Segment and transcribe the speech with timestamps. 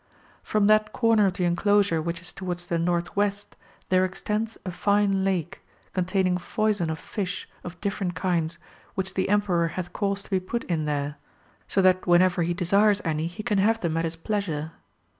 [0.51, 3.55] ]From that corner of the enclosure which is towards the north west
[3.89, 5.61] there extends a fine Lake,
[5.93, 8.57] containing foison of fish of different kinds
[8.95, 11.17] which the Emperor hath caused to be put in there,
[11.67, 14.71] so that whenever he desires any he can have them at his pleasure.